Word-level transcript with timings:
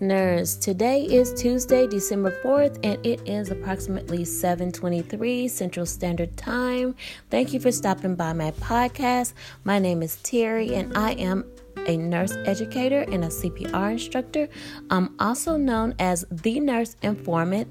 listeners. 0.00 0.56
Today 0.56 1.02
is 1.02 1.34
Tuesday, 1.34 1.88
December 1.88 2.30
4th, 2.44 2.78
and 2.84 3.04
it 3.04 3.20
is 3.28 3.50
approximately 3.50 4.24
7:23 4.24 5.48
Central 5.48 5.86
Standard 5.86 6.36
Time. 6.36 6.94
Thank 7.30 7.52
you 7.52 7.58
for 7.58 7.72
stopping 7.72 8.14
by 8.14 8.32
my 8.32 8.52
podcast. 8.52 9.32
My 9.64 9.80
name 9.80 10.02
is 10.02 10.16
Terry 10.22 10.72
and 10.74 10.96
I 10.96 11.12
am 11.12 11.44
a 11.88 11.96
nurse 11.96 12.36
educator 12.44 13.00
and 13.10 13.24
a 13.24 13.30
CPR 13.30 13.90
instructor. 13.90 14.48
I'm 14.88 15.16
also 15.18 15.56
known 15.56 15.94
as 15.98 16.24
the 16.30 16.60
Nurse 16.60 16.94
Informant 17.02 17.68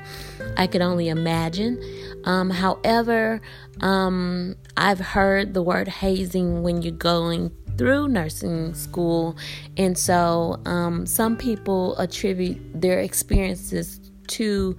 I 0.57 0.67
can 0.67 0.81
only 0.81 1.07
imagine. 1.07 1.81
Um, 2.25 2.49
however, 2.49 3.39
um, 3.79 4.55
I've 4.75 4.99
heard 4.99 5.53
the 5.53 5.63
word 5.63 5.87
hazing 5.87 6.63
when 6.63 6.81
you're 6.81 6.91
going 6.91 7.49
through 7.77 8.07
nursing 8.07 8.73
school. 8.73 9.35
And 9.77 9.97
so 9.97 10.59
um, 10.65 11.05
some 11.05 11.37
people 11.37 11.97
attribute 11.97 12.59
their 12.73 12.99
experiences 12.99 13.99
to 14.27 14.75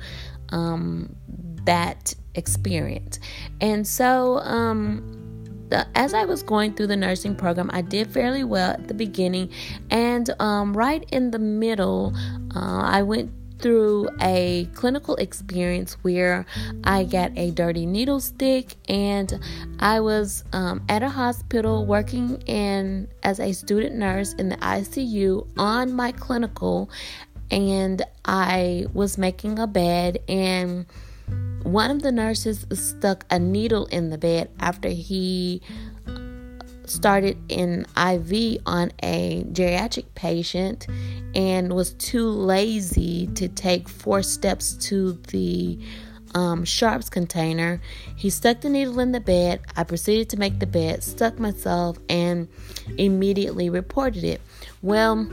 um, 0.50 1.14
that 1.64 2.14
experience. 2.34 3.18
And 3.60 3.86
so, 3.86 4.38
um, 4.40 5.12
the, 5.68 5.86
as 5.96 6.14
I 6.14 6.24
was 6.24 6.42
going 6.42 6.74
through 6.74 6.86
the 6.88 6.96
nursing 6.96 7.34
program, 7.34 7.70
I 7.72 7.82
did 7.82 8.10
fairly 8.10 8.44
well 8.44 8.72
at 8.72 8.86
the 8.86 8.94
beginning, 8.94 9.50
and 9.90 10.30
um, 10.38 10.76
right 10.76 11.04
in 11.10 11.32
the 11.32 11.40
middle, 11.40 12.14
uh, 12.54 12.82
I 12.82 13.02
went 13.02 13.32
through 13.58 14.08
a 14.20 14.68
clinical 14.74 15.16
experience 15.16 15.94
where 16.02 16.46
I 16.84 17.04
got 17.04 17.32
a 17.36 17.50
dirty 17.50 17.86
needle 17.86 18.20
stick 18.20 18.74
and 18.88 19.40
I 19.80 20.00
was 20.00 20.44
um, 20.52 20.82
at 20.88 21.02
a 21.02 21.08
hospital 21.08 21.86
working 21.86 22.42
in 22.42 23.08
as 23.22 23.40
a 23.40 23.52
student 23.52 23.96
nurse 23.96 24.34
in 24.34 24.48
the 24.48 24.56
ICU 24.56 25.46
on 25.56 25.92
my 25.92 26.12
clinical 26.12 26.90
and 27.50 28.02
I 28.24 28.86
was 28.92 29.18
making 29.18 29.58
a 29.58 29.66
bed 29.66 30.18
and 30.28 30.86
one 31.62 31.90
of 31.90 32.02
the 32.02 32.12
nurses 32.12 32.66
stuck 32.72 33.24
a 33.30 33.38
needle 33.38 33.86
in 33.86 34.10
the 34.10 34.18
bed 34.18 34.50
after 34.60 34.88
he 34.88 35.62
started 36.88 37.36
an 37.50 37.86
IV 37.96 38.60
on 38.66 38.92
a 39.02 39.44
geriatric 39.52 40.06
patient 40.14 40.86
and 41.34 41.72
was 41.74 41.92
too 41.94 42.28
lazy 42.28 43.26
to 43.34 43.48
take 43.48 43.88
four 43.88 44.22
steps 44.22 44.74
to 44.88 45.12
the 45.28 45.78
um, 46.34 46.64
sharps 46.64 47.08
container. 47.08 47.80
He 48.16 48.30
stuck 48.30 48.60
the 48.60 48.68
needle 48.68 49.00
in 49.00 49.12
the 49.12 49.20
bed. 49.20 49.60
I 49.76 49.84
proceeded 49.84 50.30
to 50.30 50.36
make 50.36 50.58
the 50.58 50.66
bed, 50.66 51.02
stuck 51.02 51.38
myself, 51.38 51.98
and 52.08 52.48
immediately 52.98 53.70
reported 53.70 54.24
it. 54.24 54.40
Well, 54.82 55.26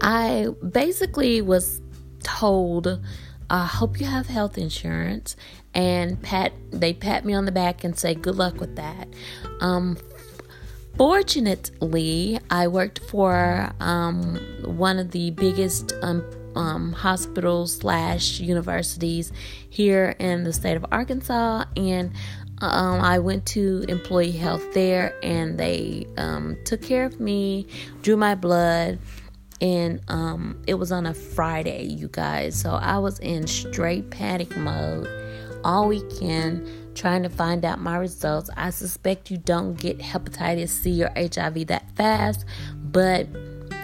I 0.00 0.48
basically 0.68 1.40
was 1.40 1.80
told, 2.22 3.00
I 3.48 3.66
hope 3.66 4.00
you 4.00 4.06
have 4.06 4.26
health 4.26 4.58
insurance 4.58 5.36
and 5.74 6.20
pat 6.22 6.52
they 6.70 6.92
pat 6.92 7.24
me 7.24 7.32
on 7.32 7.46
the 7.46 7.52
back 7.52 7.82
and 7.82 7.98
say 7.98 8.14
good 8.14 8.36
luck 8.36 8.60
with 8.60 8.76
that 8.76 9.08
um, 9.60 9.96
Fortunately, 10.96 12.38
I 12.50 12.68
worked 12.68 12.98
for 12.98 13.72
um, 13.80 14.36
one 14.64 14.98
of 14.98 15.10
the 15.10 15.30
biggest 15.30 15.94
um, 16.02 16.24
um, 16.54 16.92
hospitals 16.92 17.76
slash 17.78 18.40
universities 18.40 19.32
here 19.70 20.14
in 20.18 20.44
the 20.44 20.52
state 20.52 20.76
of 20.76 20.84
Arkansas, 20.92 21.64
and 21.76 22.12
um, 22.58 23.00
I 23.00 23.18
went 23.18 23.46
to 23.46 23.84
employee 23.88 24.32
health 24.32 24.74
there, 24.74 25.14
and 25.22 25.58
they 25.58 26.06
um, 26.18 26.58
took 26.64 26.82
care 26.82 27.04
of 27.04 27.18
me, 27.18 27.66
drew 28.02 28.16
my 28.16 28.34
blood, 28.34 28.98
and 29.62 30.00
um, 30.08 30.62
it 30.66 30.74
was 30.74 30.92
on 30.92 31.06
a 31.06 31.14
Friday, 31.14 31.84
you 31.84 32.08
guys. 32.08 32.60
So 32.60 32.70
I 32.70 32.98
was 32.98 33.18
in 33.20 33.46
straight 33.46 34.10
panic 34.10 34.56
mode 34.56 35.08
all 35.64 35.88
weekend 35.88 36.68
trying 36.94 37.22
to 37.22 37.28
find 37.28 37.64
out 37.64 37.80
my 37.80 37.96
results. 37.96 38.50
I 38.56 38.70
suspect 38.70 39.30
you 39.30 39.38
don't 39.38 39.74
get 39.74 39.98
hepatitis 39.98 40.68
C 40.68 41.02
or 41.02 41.10
HIV 41.16 41.66
that 41.68 41.90
fast, 41.96 42.44
but 42.76 43.26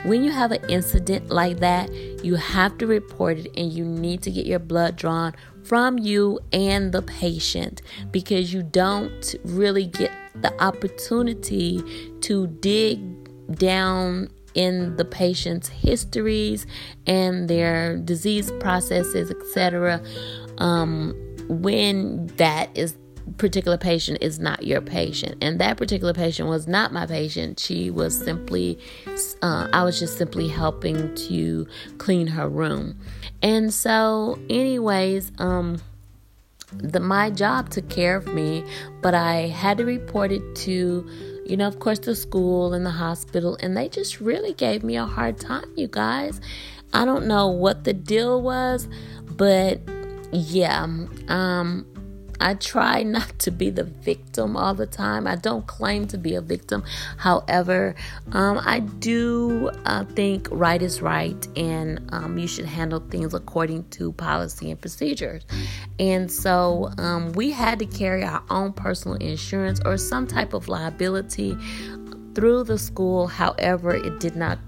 when 0.05 0.23
you 0.23 0.31
have 0.31 0.53
an 0.53 0.65
incident 0.71 1.29
like 1.29 1.59
that, 1.59 1.93
you 2.25 2.37
have 2.37 2.79
to 2.79 2.87
report 2.87 3.39
it 3.39 3.53
and 3.57 3.73
you 3.73 3.85
need 3.85 4.23
to 4.23 4.31
get 4.31 4.47
your 4.47 4.61
blood 4.61 4.97
drawn 4.97 5.35
from 5.65 5.99
you 5.99 6.39
and 6.53 6.93
the 6.93 7.03
patient 7.03 7.83
because 8.11 8.53
you 8.53 8.63
don't 8.63 9.35
really 9.45 9.87
get 9.87 10.13
the 10.35 10.63
opportunity 10.63 11.83
to 12.21 12.47
dig 12.47 13.01
down 13.57 14.29
in 14.55 14.97
the 14.97 15.05
patient's 15.05 15.69
histories 15.69 16.67
and 17.07 17.49
their 17.49 17.97
disease 17.99 18.51
processes, 18.61 19.31
etc. 19.31 20.01
Um, 20.59 21.15
when 21.49 22.27
that 22.37 22.71
is 22.77 22.97
particular 23.37 23.77
patient 23.77 24.19
is 24.21 24.39
not 24.39 24.65
your 24.65 24.81
patient. 24.81 25.37
And 25.43 25.61
that 25.61 25.77
particular 25.77 26.15
patient 26.15 26.49
was 26.49 26.67
not 26.67 26.93
my 26.93 27.07
patient. 27.07 27.61
She 27.61 27.91
was 27.91 28.19
simply 28.19 28.79
uh, 29.43 29.69
i 29.73 29.83
was 29.85 29.99
just 29.99 30.17
simply 30.17 30.49
helping 30.49 31.15
to 31.15 31.67
clean 31.99 32.27
her 32.29 32.49
room. 32.49 32.99
And 33.43 33.73
so 33.73 34.39
anyways 34.49 35.33
um 35.39 35.81
the 36.73 37.01
my 37.01 37.31
job 37.31 37.71
took 37.71 37.89
care 37.89 38.15
of 38.15 38.27
me 38.27 38.63
but 39.01 39.15
i 39.15 39.47
had 39.47 39.79
to 39.79 39.87
report 39.87 40.31
it 40.31 40.55
to 40.55 41.09
you 41.47 41.57
know 41.57 41.67
of 41.67 41.79
course 41.79 41.99
the 42.01 42.15
school 42.15 42.75
and 42.75 42.85
the 42.85 42.91
hospital 42.91 43.57
and 43.61 43.75
they 43.75 43.89
just 43.89 44.21
really 44.21 44.53
gave 44.53 44.83
me 44.83 44.95
a 44.95 45.07
hard 45.07 45.39
time 45.39 45.65
you 45.77 45.89
guys. 45.89 46.43
I 46.93 47.05
don't 47.05 47.27
know 47.27 47.49
what 47.49 47.85
the 47.85 47.95
deal 47.95 48.43
was 48.43 48.87
but 49.25 49.81
yeah 50.33 50.83
um 51.29 51.87
I 52.41 52.55
try 52.55 53.03
not 53.03 53.39
to 53.41 53.51
be 53.51 53.71
the 53.71 53.85
victim 53.85 54.57
all 54.57 54.75
the 54.75 54.87
time. 54.87 55.27
I 55.27 55.37
don't 55.37 55.67
claim 55.67 56.07
to 56.09 56.19
be 56.19 56.35
a 56.35 56.41
victim. 56.41 56.85
However, 57.17 57.95
um, 58.33 58.61
I 58.65 58.81
do 58.81 59.71
uh, 59.85 60.05
think 60.05 60.49
right 60.51 60.81
is 60.81 61.03
right 61.03 61.49
and 61.57 62.09
um, 62.13 62.39
you 62.39 62.47
should 62.47 62.67
handle 62.67 63.01
things 63.01 63.35
according 63.35 63.89
to 63.91 64.13
policy 64.13 64.71
and 64.71 64.81
procedures. 64.81 65.45
And 65.99 66.31
so 66.31 66.91
um, 66.99 67.33
we 67.33 67.51
had 67.51 67.79
to 67.81 67.87
carry 67.87 68.23
our 68.23 68.43
own 68.51 68.73
personal 68.73 69.17
insurance 69.17 69.81
or 69.85 69.97
some 69.97 70.27
type 70.27 70.53
of 70.53 70.69
liability 70.69 71.57
through 72.35 72.65
the 72.65 72.79
school. 72.79 73.27
However, 73.27 73.97
it 73.97 74.21
did 74.21 74.37
not 74.37 74.59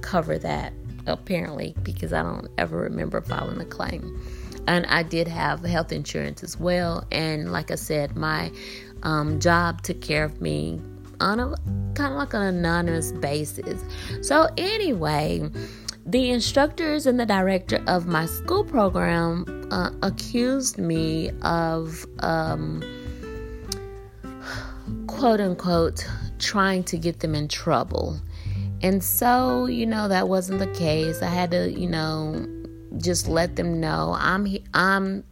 cover 0.00 0.38
that 0.38 0.72
apparently 1.06 1.74
because 1.82 2.12
I 2.12 2.22
don't 2.22 2.48
ever 2.58 2.78
remember 2.78 3.20
filing 3.20 3.60
a 3.60 3.64
claim 3.64 4.20
and 4.66 4.86
I 4.86 5.02
did 5.02 5.28
have 5.28 5.64
health 5.64 5.92
insurance 5.92 6.42
as 6.42 6.58
well. 6.58 7.06
And 7.12 7.52
like 7.52 7.70
I 7.70 7.76
said, 7.76 8.16
my 8.16 8.50
um, 9.02 9.40
job 9.40 9.82
took 9.82 10.00
care 10.00 10.24
of 10.24 10.40
me 10.40 10.80
on 11.20 11.40
a 11.40 11.54
kind 11.94 12.12
of 12.12 12.18
like 12.18 12.34
an 12.34 12.42
anonymous 12.42 13.12
basis. 13.12 13.82
So, 14.22 14.48
anyway, 14.56 15.48
the 16.04 16.30
instructors 16.30 17.06
and 17.06 17.18
the 17.18 17.26
director 17.26 17.82
of 17.86 18.06
my 18.06 18.26
school 18.26 18.64
program 18.64 19.68
uh, 19.70 19.90
accused 20.02 20.78
me 20.78 21.30
of 21.42 22.06
um, 22.20 22.82
quote 25.06 25.40
unquote 25.40 26.06
trying 26.38 26.84
to 26.84 26.98
get 26.98 27.20
them 27.20 27.34
in 27.34 27.48
trouble. 27.48 28.20
And 28.82 29.02
so, 29.02 29.66
you 29.66 29.86
know, 29.86 30.06
that 30.08 30.28
wasn't 30.28 30.58
the 30.58 30.66
case. 30.68 31.22
I 31.22 31.28
had 31.28 31.50
to, 31.52 31.72
you 31.72 31.88
know, 31.88 32.46
just 32.98 33.28
let 33.28 33.56
them 33.56 33.80
know 33.80 34.16
I'm 34.18 34.46
I'm 34.74 35.24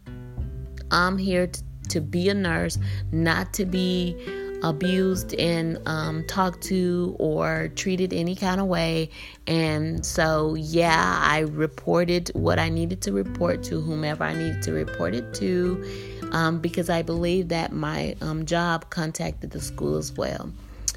I'm 0.91 1.17
here 1.17 1.47
to, 1.47 1.63
to 1.89 2.01
be 2.01 2.29
a 2.29 2.33
nurse, 2.33 2.77
not 3.11 3.53
to 3.53 3.65
be 3.65 4.15
abused 4.63 5.33
and 5.35 5.79
um, 5.85 6.25
talked 6.27 6.61
to 6.63 7.15
or 7.19 7.69
treated 7.75 8.13
any 8.13 8.35
kind 8.35 8.59
of 8.59 8.67
way. 8.67 9.09
And 9.45 10.05
so, 10.05 10.55
yeah, 10.55 11.19
I 11.21 11.39
reported 11.39 12.31
what 12.33 12.57
I 12.57 12.69
needed 12.69 13.01
to 13.03 13.11
report 13.11 13.63
to 13.63 13.81
whomever 13.81 14.23
I 14.23 14.33
needed 14.33 14.63
to 14.63 14.71
report 14.71 15.13
it 15.13 15.33
to 15.35 15.83
um, 16.31 16.59
because 16.59 16.89
I 16.89 17.01
believe 17.01 17.49
that 17.49 17.71
my 17.71 18.15
um, 18.21 18.45
job 18.45 18.89
contacted 18.89 19.51
the 19.51 19.61
school 19.61 19.97
as 19.97 20.11
well. 20.13 20.51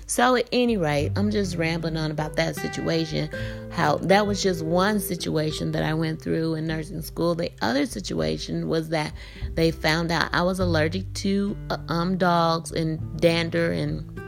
So, 0.08 0.36
at 0.36 0.48
any 0.52 0.78
rate, 0.78 1.12
I'm 1.16 1.30
just 1.30 1.56
rambling 1.56 1.98
on 1.98 2.10
about 2.10 2.34
that 2.36 2.56
situation. 2.56 3.28
How 3.70 3.96
that 3.98 4.26
was 4.26 4.42
just 4.42 4.64
one 4.64 5.00
situation 5.00 5.72
that 5.72 5.82
I 5.82 5.92
went 5.92 6.22
through 6.22 6.54
in 6.54 6.66
nursing 6.66 7.02
school. 7.02 7.34
The 7.34 7.52
other 7.60 7.84
situation 7.84 8.68
was 8.68 8.88
that 8.88 9.12
they 9.52 9.70
found 9.70 10.10
out 10.10 10.30
I 10.32 10.42
was 10.42 10.60
allergic 10.60 11.12
to 11.14 11.54
uh, 11.68 11.76
um, 11.88 12.16
dogs 12.16 12.72
and 12.72 13.20
dander 13.20 13.70
and 13.70 14.18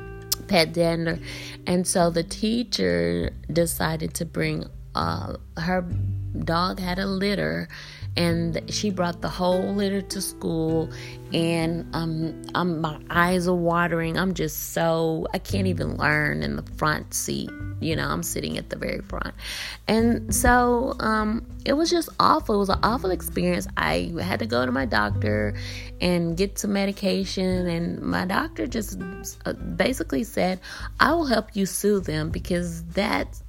pet 0.48 0.74
dander. 0.74 1.18
And 1.66 1.86
so 1.86 2.10
the 2.10 2.24
teacher 2.24 3.30
decided 3.50 4.12
to 4.14 4.26
bring 4.26 4.66
uh, 4.94 5.36
her 5.56 5.80
dog 6.44 6.78
had 6.78 6.98
a 6.98 7.06
litter 7.06 7.68
and 8.16 8.60
she 8.68 8.90
brought 8.90 9.20
the 9.20 9.28
whole 9.28 9.74
litter 9.74 10.02
to 10.02 10.20
school 10.20 10.90
and 11.32 11.88
um, 11.94 12.42
I'm, 12.54 12.80
my 12.80 12.98
eyes 13.08 13.46
are 13.46 13.54
watering. 13.54 14.18
I'm 14.18 14.34
just 14.34 14.72
so 14.72 15.26
i 15.32 15.38
can't 15.38 15.66
even 15.66 15.96
learn 15.96 16.42
in 16.42 16.56
the 16.56 16.62
front 16.76 17.14
seat 17.14 17.50
you 17.80 17.94
know 17.96 18.06
i'm 18.06 18.22
sitting 18.22 18.58
at 18.58 18.70
the 18.70 18.76
very 18.76 19.00
front. 19.00 19.34
And 19.88 20.34
so 20.34 20.94
um, 21.00 21.46
it 21.64 21.72
was 21.72 21.90
just 21.90 22.08
awful. 22.20 22.56
It 22.56 22.58
was 22.58 22.68
an 22.68 22.78
awful 22.82 23.10
experience. 23.10 23.66
I 23.76 24.12
had 24.20 24.38
to 24.40 24.46
go 24.46 24.64
to 24.64 24.72
my 24.72 24.86
doctor 24.86 25.54
and 26.00 26.36
get 26.36 26.58
some 26.58 26.72
medication 26.72 27.66
and 27.66 28.00
my 28.00 28.24
doctor 28.24 28.66
just 28.66 29.00
uh, 29.44 29.52
basically 29.52 30.24
said 30.24 30.60
i 30.98 31.12
will 31.12 31.26
help 31.26 31.54
you 31.54 31.66
sue 31.66 32.00
them 32.00 32.30
because 32.30 32.82
that 32.84 33.40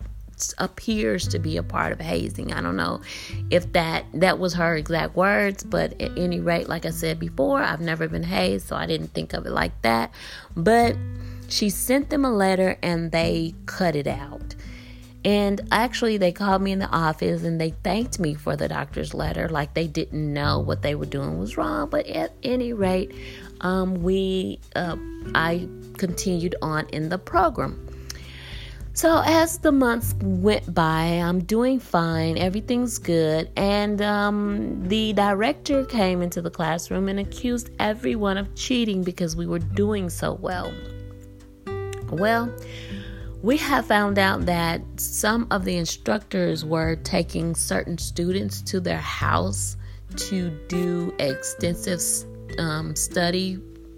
appears 0.58 1.28
to 1.30 1.40
be 1.40 1.58
a 1.58 1.64
part 1.64 1.92
of 1.92 2.00
hazing. 2.00 2.54
I 2.54 2.62
don't 2.62 2.76
know 2.76 3.02
if 3.50 3.72
that 3.74 4.06
that 4.14 4.40
was 4.40 4.54
her 4.56 4.76
exact 4.76 5.16
words, 5.16 5.64
but 5.64 6.00
at 6.02 6.18
any 6.18 6.40
rate, 6.40 6.68
like 6.68 6.86
I 6.86 6.92
said 6.92 7.20
before, 7.20 7.62
I've 7.62 7.82
never 7.82 8.08
been 8.08 8.24
hazed, 8.24 8.68
so 8.68 8.76
I 8.76 8.86
didn't 8.86 9.10
think 9.10 9.34
of 9.34 9.46
it 9.46 9.52
like 9.52 9.80
that. 9.82 10.12
But 10.56 10.96
she 11.48 11.70
sent 11.70 12.10
them 12.10 12.26
a 12.26 12.32
letter 12.32 12.78
and 12.82 13.12
they 13.12 13.54
cut 13.66 13.96
it 13.96 14.08
out. 14.08 14.56
And 15.24 15.62
actually, 15.72 16.18
they 16.18 16.32
called 16.32 16.64
me 16.64 16.72
in 16.72 16.80
the 16.80 16.90
office 16.90 17.44
and 17.44 17.62
they 17.62 17.72
thanked 17.84 18.20
me 18.20 18.34
for 18.34 18.56
the 18.56 18.68
doctor's 18.68 19.14
letter, 19.14 19.48
like 19.50 19.76
they 19.76 19.86
didn't 19.88 20.34
know 20.34 20.60
what 20.60 20.82
they 20.82 20.96
were 20.96 21.06
doing 21.06 21.38
was 21.38 21.58
wrong. 21.58 21.90
But 21.90 22.08
at 22.08 22.34
any 22.42 22.74
rate, 22.74 23.14
um, 23.62 24.02
we 24.02 24.60
uh, 24.76 24.98
I 25.36 25.68
continued 25.98 26.56
on 26.64 26.88
in 26.90 27.10
the 27.10 27.20
program. 27.20 27.88
So, 28.94 29.22
as 29.26 29.58
the 29.58 29.72
months 29.72 30.14
went 30.22 30.74
by, 30.74 31.04
I'm 31.04 31.40
doing 31.46 31.80
fine, 31.80 32.38
everything's 32.38 32.98
good, 32.98 33.50
and 33.56 34.02
um, 34.02 34.86
the 34.88 35.14
director 35.14 35.86
came 35.86 36.22
into 36.22 36.42
the 36.42 36.50
classroom 36.50 37.08
and 37.08 37.18
accused 37.18 37.70
everyone 37.80 38.38
of 38.38 38.54
cheating 38.54 39.02
because 39.02 39.34
we 39.36 39.48
were 39.48 39.60
doing 39.60 40.10
so 40.10 40.34
well. 40.34 40.74
Well, 42.10 42.54
we 43.42 43.56
have 43.58 43.86
found 43.86 44.20
out 44.20 44.46
that 44.46 44.82
some 44.98 45.48
of 45.52 45.64
the 45.64 45.78
instructors 45.78 46.66
were 46.66 46.98
taking 46.98 47.56
certain 47.56 47.98
students 47.98 48.62
to 48.64 48.82
their 48.82 49.00
house 49.00 49.78
to 50.18 50.50
do 50.68 51.16
extensive 51.18 52.02
um, 52.60 52.94
study 52.98 53.58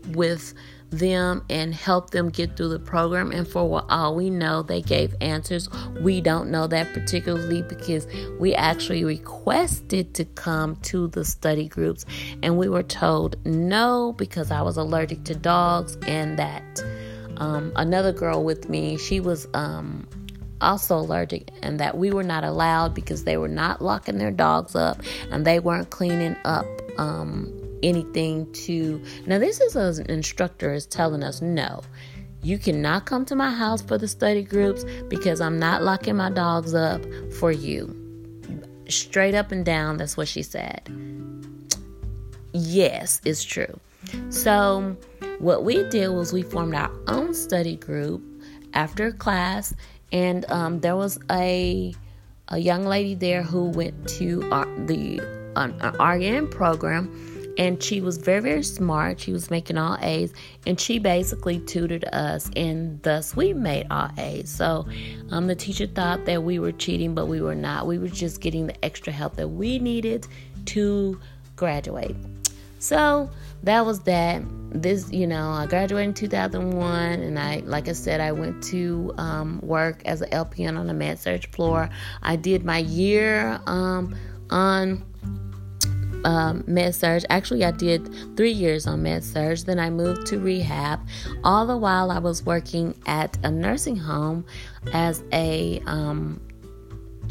with 0.10 0.54
them 1.00 1.44
and 1.50 1.74
help 1.74 2.12
them 2.12 2.30
get 2.30 2.56
through 2.56 2.69
the 2.69 2.80
program. 2.80 3.31
And 3.31 3.48
for 3.48 3.68
what 3.68 3.86
all 3.90 4.16
we 4.16 4.30
know, 4.30 4.62
they 4.62 4.81
gave 4.81 5.16
answers. 5.22 5.69
We 6.00 6.22
don't 6.22 6.50
know 6.50 6.68
that 6.68 6.94
particularly 6.94 7.62
because 7.63 8.07
we 8.40 8.54
actually 8.56 9.04
requested 9.04 10.13
to 10.16 10.25
come 10.25 10.75
to 10.78 11.07
the 11.07 11.25
study 11.25 11.68
groups 11.68 12.06
and 12.42 12.57
we 12.57 12.69
were 12.69 12.84
told 12.84 13.44
no 13.45 14.13
because 14.18 14.51
I 14.51 14.62
was 14.62 14.78
allergic 14.78 15.24
to 15.25 15.36
dogs 15.36 15.98
and 16.07 16.38
that 16.40 16.84
um, 17.38 17.72
another 17.75 18.12
girl 18.12 18.44
with 18.44 18.69
me, 18.69 18.98
she 18.98 19.19
was 19.19 19.48
um, 19.54 20.07
also 20.62 20.98
allergic 20.98 21.50
and 21.62 21.80
that 21.80 21.98
we 21.98 22.12
were 22.12 22.24
not 22.24 22.44
allowed 22.44 22.94
because 22.94 23.24
they 23.24 23.38
were 23.38 23.48
not 23.48 23.81
locking 23.81 24.18
their 24.18 24.31
dogs 24.31 24.75
up 24.75 25.01
and 25.31 25.45
they 25.45 25.60
weren't 25.60 25.90
cleaning 25.90 26.36
up 26.45 26.66
um, 26.98 27.51
anything 27.83 28.51
to. 28.53 29.03
Now, 29.27 29.39
this 29.39 29.59
is 29.59 29.75
an 29.75 30.09
instructor 30.09 30.74
is 30.74 30.85
telling 30.85 31.24
us 31.24 31.41
no. 31.41 31.81
You 32.41 32.57
cannot 32.57 33.06
come 33.06 33.24
to 33.25 33.35
my 33.35 33.51
house 33.51 33.81
for 33.81 33.97
the 33.97 34.07
study 34.07 34.44
groups 34.44 34.83
because 35.07 35.39
I'm 35.39 35.59
not 35.59 35.83
locking 35.83 36.18
my 36.18 36.30
dogs 36.30 36.74
up 36.74 37.02
for 37.40 37.52
you. 37.52 37.99
Straight 38.90 39.33
up 39.33 39.52
and 39.52 39.63
down, 39.63 39.97
that's 39.97 40.18
what 40.18 40.28
she 40.28 40.44
said. 40.44 40.81
Yes, 42.52 43.21
it's 43.23 43.44
true. 43.44 43.80
So, 44.30 44.97
what 45.40 45.63
we 45.63 45.83
did 45.90 46.09
was 46.09 46.33
we 46.33 46.44
formed 46.44 46.75
our 46.75 46.92
own 47.07 47.33
study 47.33 47.78
group 47.78 48.21
after 48.73 49.11
class, 49.11 49.73
and 50.11 50.49
um, 50.52 50.81
there 50.81 50.95
was 50.95 51.18
a 51.31 51.94
a 52.49 52.57
young 52.57 52.85
lady 52.85 53.16
there 53.16 53.42
who 53.42 53.69
went 53.69 54.07
to 54.07 54.47
our, 54.52 54.66
the 54.85 55.19
an, 55.56 55.73
an 55.81 56.19
RN 56.19 56.47
program 56.49 57.32
and 57.57 57.81
she 57.81 58.02
was 58.02 58.18
very 58.18 58.42
very 58.42 58.64
smart. 58.64 59.19
She 59.19 59.31
was 59.31 59.50
making 59.52 59.78
all 59.78 59.98
a's. 60.02 60.33
And 60.66 60.80
she 60.80 61.00
basically 61.00 61.60
tutored 61.60 62.06
us 62.06 62.50
and 62.56 63.02
thus 63.04 63.36
we 63.36 63.54
made 63.54 63.88
all 63.92 64.10
a's. 64.18 64.50
So 64.50 64.88
um, 65.31 65.48
the 65.48 65.56
teacher 65.56 65.88
thought 65.88 66.26
that 66.26 66.44
we 66.44 66.60
were 66.60 66.72
cheating 66.72 67.14
but 67.14 67.28
we 67.28 67.42
were 67.42 67.56
not. 67.56 67.88
We 67.88 67.98
were 67.98 68.07
just 68.07 68.42
getting 68.42 68.68
the 68.68 68.86
extra 68.86 69.14
help 69.14 69.36
that 69.36 69.48
we 69.48 69.80
needed 69.80 70.28
to 70.66 71.19
graduate. 71.56 72.16
So 72.80 73.30
that 73.64 73.86
was 73.86 74.02
that. 74.02 74.42
This 74.72 75.12
you 75.14 75.28
know 75.28 75.52
i 75.52 75.68
graduated 75.68 76.10
in 76.10 76.14
2001 76.16 77.19
and 77.22 77.38
i 77.38 77.62
like 77.66 77.88
i 77.88 77.92
said 77.92 78.19
i 78.19 78.31
went 78.31 78.64
to 78.64 79.14
um, 79.18 79.60
work 79.62 80.02
as 80.06 80.22
an 80.22 80.31
lpn 80.31 80.80
on 80.80 80.88
the 80.88 80.94
med 80.94 81.19
surg 81.19 81.48
floor. 81.54 81.90
I 82.24 82.36
did 82.36 82.66
my 82.66 82.80
year 82.80 83.62
um, 83.68 84.16
on 84.50 85.06
um, 86.25 86.63
med 86.68 86.94
surg. 86.95 87.23
Actually, 87.30 87.63
I 87.65 87.71
did 87.71 88.37
three 88.37 88.51
years 88.51 88.87
on 88.87 89.03
med 89.03 89.23
surg. 89.23 89.59
Then 89.59 89.80
I 89.80 89.89
moved 89.89 90.27
to 90.27 90.39
rehab. 90.39 90.99
All 91.44 91.65
the 91.65 91.77
while, 91.77 92.11
I 92.11 92.19
was 92.19 92.45
working 92.45 92.95
at 93.06 93.37
a 93.44 93.51
nursing 93.51 93.95
home 93.95 94.45
as 94.94 95.23
a 95.31 95.81
um, 95.85 96.39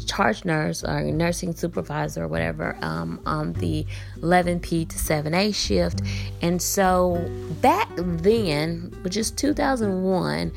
charge 0.05 0.45
nurse 0.45 0.83
or 0.83 1.01
nursing 1.03 1.53
supervisor 1.53 2.23
or 2.23 2.27
whatever 2.27 2.77
um, 2.81 3.21
on 3.25 3.53
the 3.53 3.85
11p 4.19 4.89
to 4.89 4.95
7a 4.95 5.53
shift. 5.53 6.01
And 6.41 6.61
so 6.61 7.23
back 7.61 7.89
then, 7.95 8.93
which 9.01 9.17
is 9.17 9.31
2001, 9.31 10.51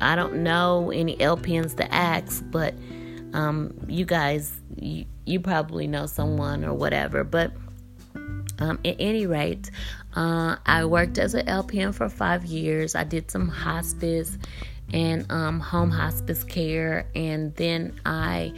I 0.00 0.14
don't 0.14 0.42
know 0.42 0.90
any 0.90 1.16
LPNs 1.16 1.76
to 1.76 1.94
ask, 1.94 2.44
but 2.50 2.74
um, 3.32 3.74
you 3.88 4.04
guys, 4.04 4.60
you, 4.76 5.04
you, 5.26 5.40
probably 5.40 5.86
know 5.86 6.06
someone 6.06 6.64
or 6.64 6.72
whatever. 6.72 7.24
But 7.24 7.52
um, 8.58 8.78
at 8.84 8.96
any 8.98 9.26
rate, 9.26 9.70
uh, 10.14 10.56
I 10.64 10.84
worked 10.84 11.18
as 11.18 11.34
an 11.34 11.46
LPN 11.46 11.94
for 11.94 12.08
five 12.08 12.44
years. 12.46 12.94
I 12.94 13.04
did 13.04 13.30
some 13.30 13.48
hospice 13.48 14.38
and 14.92 15.30
um, 15.30 15.60
home 15.60 15.90
hospice 15.90 16.44
care, 16.44 17.06
and 17.14 17.54
then 17.56 18.00
I 18.06 18.54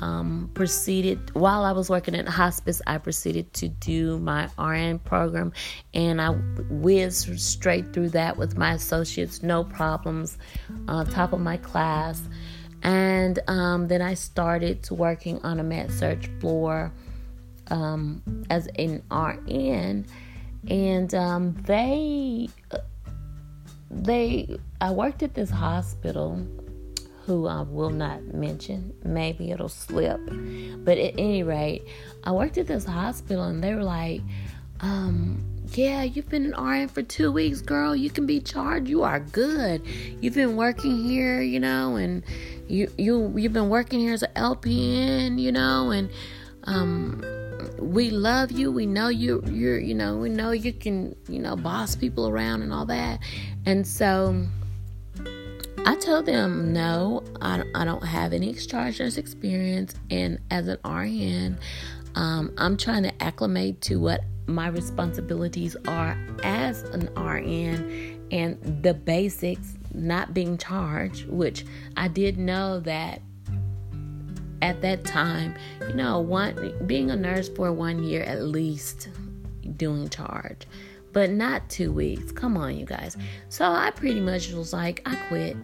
um, 0.00 0.50
proceeded 0.54 1.34
while 1.34 1.64
I 1.64 1.72
was 1.72 1.88
working 1.88 2.14
at 2.14 2.28
hospice. 2.28 2.82
I 2.86 2.98
proceeded 2.98 3.52
to 3.54 3.68
do 3.68 4.18
my 4.18 4.48
RN 4.58 4.98
program, 5.00 5.52
and 5.94 6.20
I 6.20 6.30
whizzed 6.30 7.38
straight 7.40 7.92
through 7.92 8.10
that 8.10 8.36
with 8.36 8.56
my 8.56 8.72
associates, 8.72 9.42
no 9.42 9.64
problems, 9.64 10.38
uh, 10.88 11.04
top 11.04 11.32
of 11.32 11.40
my 11.40 11.56
class. 11.56 12.22
And 12.82 13.38
um, 13.48 13.88
then 13.88 14.02
I 14.02 14.14
started 14.14 14.88
working 14.90 15.40
on 15.42 15.60
a 15.60 15.64
med 15.64 15.90
surg 15.90 16.40
floor 16.40 16.92
um, 17.68 18.22
as 18.50 18.68
an 18.78 19.02
RN, 19.10 20.06
and 20.68 21.14
um, 21.14 21.54
they 21.64 22.48
they 23.90 24.58
I 24.80 24.90
worked 24.90 25.22
at 25.22 25.34
this 25.34 25.50
hospital 25.50 26.46
who 27.26 27.48
I 27.48 27.62
will 27.62 27.90
not 27.90 28.22
mention. 28.22 28.94
Maybe 29.04 29.50
it'll 29.50 29.68
slip. 29.68 30.20
But 30.84 30.96
at 30.96 31.14
any 31.18 31.42
rate, 31.42 31.82
I 32.22 32.30
worked 32.30 32.56
at 32.56 32.68
this 32.68 32.84
hospital 32.84 33.44
and 33.44 33.62
they 33.62 33.74
were 33.74 33.82
like, 33.82 34.22
um, 34.80 35.44
yeah, 35.72 36.04
you've 36.04 36.28
been 36.28 36.52
an 36.54 36.64
RN 36.64 36.88
for 36.88 37.02
two 37.02 37.32
weeks, 37.32 37.60
girl. 37.60 37.96
You 37.96 38.10
can 38.10 38.26
be 38.26 38.40
charged. 38.40 38.88
You 38.88 39.02
are 39.02 39.18
good. 39.18 39.82
You've 40.20 40.34
been 40.34 40.54
working 40.54 41.02
here, 41.04 41.42
you 41.42 41.58
know, 41.58 41.96
and 41.96 42.22
you 42.68 42.92
you 42.96 43.32
you've 43.36 43.52
been 43.52 43.70
working 43.70 43.98
here 43.98 44.12
as 44.12 44.22
an 44.22 44.30
LPN, 44.36 45.40
you 45.40 45.50
know, 45.50 45.90
and 45.90 46.08
um 46.64 47.24
we 47.80 48.10
love 48.10 48.52
you. 48.52 48.70
We 48.70 48.86
know 48.86 49.08
you 49.08 49.42
you're 49.50 49.80
you 49.80 49.94
know, 49.94 50.16
we 50.18 50.28
know 50.28 50.52
you 50.52 50.72
can, 50.72 51.16
you 51.28 51.40
know, 51.40 51.56
boss 51.56 51.96
people 51.96 52.28
around 52.28 52.62
and 52.62 52.72
all 52.72 52.86
that. 52.86 53.18
And 53.64 53.84
so 53.84 54.46
I 55.86 55.94
told 55.94 56.26
them 56.26 56.72
no, 56.72 57.22
I, 57.40 57.62
I 57.76 57.84
don't 57.84 58.04
have 58.04 58.32
any 58.32 58.52
charge 58.54 58.98
nurse 58.98 59.16
experience, 59.18 59.94
and 60.10 60.40
as 60.50 60.66
an 60.66 60.78
RN, 60.84 61.56
um, 62.16 62.52
I'm 62.58 62.76
trying 62.76 63.04
to 63.04 63.22
acclimate 63.22 63.80
to 63.82 64.00
what 64.00 64.24
my 64.48 64.66
responsibilities 64.66 65.76
are 65.86 66.18
as 66.42 66.82
an 66.82 67.08
RN 67.14 68.20
and 68.32 68.82
the 68.82 68.94
basics 68.94 69.74
not 69.94 70.34
being 70.34 70.58
charged, 70.58 71.28
which 71.28 71.64
I 71.96 72.08
did 72.08 72.36
know 72.36 72.80
that 72.80 73.22
at 74.62 74.82
that 74.82 75.04
time, 75.04 75.54
you 75.88 75.94
know, 75.94 76.18
one 76.18 76.74
being 76.86 77.12
a 77.12 77.16
nurse 77.16 77.48
for 77.48 77.72
one 77.72 78.02
year 78.02 78.24
at 78.24 78.42
least 78.42 79.08
doing 79.76 80.08
charge, 80.08 80.66
but 81.12 81.30
not 81.30 81.68
two 81.68 81.92
weeks. 81.92 82.32
Come 82.32 82.56
on, 82.56 82.76
you 82.76 82.86
guys. 82.86 83.16
So 83.50 83.64
I 83.64 83.92
pretty 83.92 84.20
much 84.20 84.50
was 84.50 84.72
like, 84.72 85.00
I 85.06 85.14
quit 85.28 85.56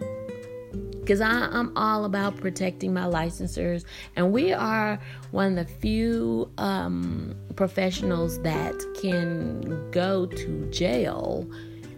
because 1.03 1.21
I'm 1.21 1.75
all 1.77 2.05
about 2.05 2.37
protecting 2.37 2.93
my 2.93 3.03
licensors, 3.03 3.83
and 4.15 4.31
we 4.31 4.53
are 4.53 4.99
one 5.31 5.57
of 5.57 5.67
the 5.67 5.73
few 5.75 6.49
um, 6.57 7.35
professionals 7.55 8.41
that 8.41 8.73
can 9.01 9.91
go 9.91 10.25
to 10.25 10.69
jail 10.71 11.47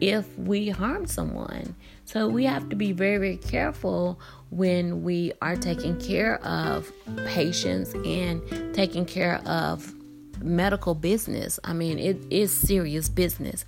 if 0.01 0.25
we 0.39 0.69
harm 0.69 1.05
someone. 1.05 1.75
So 2.05 2.27
we 2.27 2.45
have 2.45 2.69
to 2.69 2.75
be 2.75 2.91
very, 2.91 3.17
very 3.17 3.37
careful 3.37 4.19
when 4.51 5.03
we 5.03 5.33
are 5.41 5.55
taking 5.55 5.99
care 5.99 6.43
of 6.45 6.91
patients 7.25 7.93
and 7.93 8.41
taking 8.75 9.05
care 9.05 9.37
of 9.45 9.93
medical 10.41 10.93
business. 10.93 11.59
I 11.63 11.73
mean, 11.73 11.97
it 11.97 12.17
is 12.29 12.51
serious 12.51 13.09
business. 13.09 13.65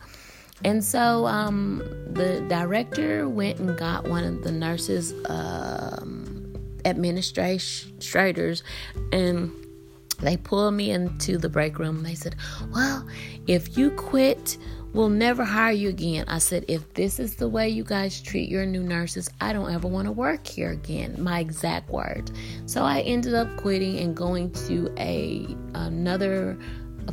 And 0.63 0.83
so 0.83 1.27
um, 1.27 1.79
the 2.11 2.45
director 2.47 3.29
went 3.29 3.59
and 3.59 3.77
got 3.77 4.07
one 4.07 4.23
of 4.23 4.43
the 4.43 4.51
nurses, 4.51 5.13
um, 5.29 6.55
administrators, 6.85 8.63
and 9.11 9.51
they 10.19 10.37
pulled 10.37 10.73
me 10.73 10.91
into 10.91 11.37
the 11.37 11.49
break 11.49 11.77
room. 11.79 12.03
They 12.03 12.15
said, 12.15 12.35
Well, 12.73 13.07
if 13.45 13.77
you 13.77 13.91
quit, 13.91 14.57
we'll 14.93 15.09
never 15.09 15.43
hire 15.43 15.73
you 15.73 15.89
again. 15.89 16.25
I 16.27 16.39
said, 16.39 16.65
If 16.67 16.91
this 16.93 17.19
is 17.19 17.35
the 17.35 17.47
way 17.47 17.69
you 17.69 17.83
guys 17.83 18.19
treat 18.19 18.49
your 18.49 18.65
new 18.65 18.81
nurses, 18.81 19.29
I 19.39 19.53
don't 19.53 19.71
ever 19.71 19.87
want 19.87 20.07
to 20.07 20.11
work 20.11 20.47
here 20.47 20.71
again. 20.71 21.15
My 21.21 21.39
exact 21.39 21.89
words. 21.91 22.31
So 22.65 22.83
I 22.83 23.01
ended 23.01 23.35
up 23.35 23.55
quitting 23.57 23.99
and 23.99 24.15
going 24.15 24.51
to 24.67 24.91
a 24.97 25.55
another 25.75 26.57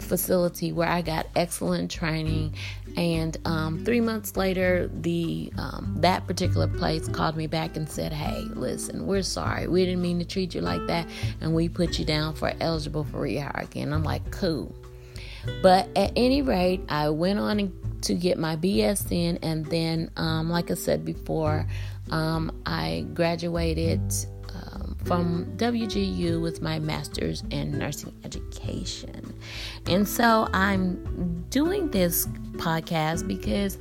facility 0.01 0.73
where 0.73 0.89
I 0.89 1.03
got 1.03 1.27
excellent 1.37 1.91
training. 1.91 2.55
And 2.97 3.37
um, 3.45 3.85
three 3.85 4.01
months 4.01 4.37
later, 4.37 4.89
the 4.93 5.53
um, 5.59 5.97
that 5.99 6.27
particular 6.27 6.69
place 6.69 7.09
called 7.09 7.37
me 7.37 7.47
back 7.47 7.77
and 7.77 7.89
said, 7.89 8.13
"Hey, 8.13 8.43
listen, 8.51 9.07
we're 9.07 9.23
sorry. 9.23 9.67
We 9.67 9.85
didn't 9.85 10.03
mean 10.03 10.19
to 10.21 10.25
treat 10.25 10.55
you 10.55 10.61
like 10.61 10.87
that, 10.87 11.07
and 11.41 11.55
we 11.55 11.69
put 11.69 11.99
you 11.99 12.05
down 12.05 12.35
for 12.35 12.53
eligible 12.61 13.05
for 13.05 13.19
rehire 13.19 13.63
again." 13.63 13.93
I'm 13.93 14.05
like, 14.05 14.31
"Cool." 14.31 14.75
But 15.61 15.89
at 15.97 16.13
any 16.15 16.41
rate, 16.43 16.83
I 16.89 17.11
went 17.11 17.39
on 17.39 17.73
to 18.03 18.15
get 18.15 18.39
my 18.39 18.57
BS 18.57 19.39
and 19.43 19.67
then, 19.67 20.11
um, 20.17 20.51
like 20.51 20.71
I 20.71 20.75
said 20.75 21.05
before, 21.05 21.67
um, 22.11 22.53
I 22.65 23.07
graduated 23.15 24.01
from 25.05 25.45
WGU 25.57 26.41
with 26.41 26.63
my 26.63 26.79
master's 26.79 27.43
in 27.51 27.79
nursing 27.79 28.15
education. 28.25 29.34
And 29.87 30.09
so 30.09 30.49
I'm 30.53 31.45
doing 31.51 31.91
this 31.91 32.27
podcast 32.57 33.27
because 33.27 33.79